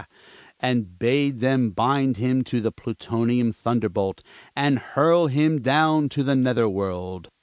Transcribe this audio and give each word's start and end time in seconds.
and 0.59 0.97
bade 0.97 1.41
them 1.41 1.69
bind 1.69 2.17
him 2.17 2.43
to 2.43 2.59
the 2.59 2.71
Plutonian 2.71 3.53
Thunderbolt 3.53 4.23
and 4.55 4.79
hurl 4.79 5.27
him 5.27 5.61
down 5.61 6.09
to 6.09 6.23
the 6.23 6.35
nether 6.35 6.67
world. 6.67 7.29